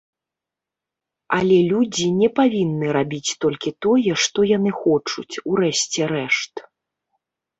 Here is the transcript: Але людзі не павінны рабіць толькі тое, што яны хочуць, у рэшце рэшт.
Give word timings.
Але 1.37 1.57
людзі 1.71 2.05
не 2.21 2.29
павінны 2.39 2.87
рабіць 2.97 3.35
толькі 3.45 3.69
тое, 3.87 4.11
што 4.23 4.39
яны 4.57 4.71
хочуць, 4.81 5.33
у 5.51 5.59
рэшце 5.65 6.01
рэшт. 6.13 6.55